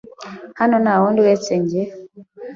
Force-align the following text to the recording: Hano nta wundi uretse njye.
Hano 0.59 0.75
nta 0.83 0.93
wundi 0.99 1.17
uretse 1.21 1.51
njye. 1.61 1.83